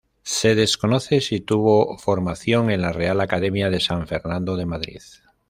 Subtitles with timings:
[0.23, 5.01] Se desconoce si tuvo formación en la Real Academia de San Fernando de Madrid.